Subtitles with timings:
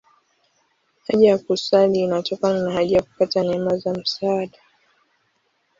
[1.07, 4.59] Haja ya kusali inatokana na haja ya kupata neema za msaada.